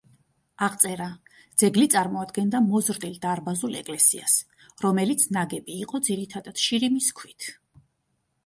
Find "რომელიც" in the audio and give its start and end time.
4.87-5.27